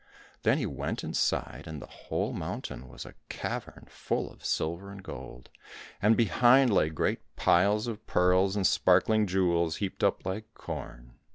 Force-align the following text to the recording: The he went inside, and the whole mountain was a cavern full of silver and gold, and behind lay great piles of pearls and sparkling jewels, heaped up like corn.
The 0.41 0.55
he 0.55 0.65
went 0.65 1.03
inside, 1.03 1.67
and 1.67 1.79
the 1.79 1.85
whole 1.85 2.33
mountain 2.33 2.87
was 2.89 3.05
a 3.05 3.13
cavern 3.29 3.85
full 3.87 4.31
of 4.33 4.43
silver 4.43 4.89
and 4.89 5.03
gold, 5.03 5.51
and 6.01 6.17
behind 6.17 6.73
lay 6.73 6.89
great 6.89 7.19
piles 7.35 7.85
of 7.85 8.07
pearls 8.07 8.55
and 8.55 8.65
sparkling 8.65 9.27
jewels, 9.27 9.75
heaped 9.75 10.03
up 10.03 10.25
like 10.25 10.51
corn. 10.55 11.19